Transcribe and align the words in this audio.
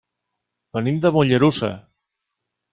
Venim 0.77 0.97
de 1.05 1.13
Mollerussa. 1.19 1.73